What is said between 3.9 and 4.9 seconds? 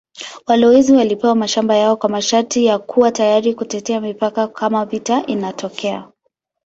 mipaka kama